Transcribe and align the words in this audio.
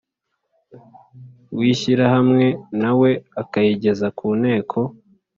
w 1.57 1.59
Ishyirahamwe 1.71 2.45
na 2.81 2.91
we 2.99 3.11
akayigeza 3.41 4.07
ku 4.17 4.27
Nteko 4.39 4.79